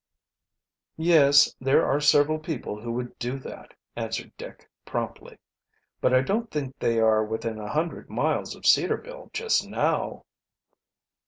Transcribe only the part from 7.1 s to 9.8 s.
within a hundred miles of Cedarville just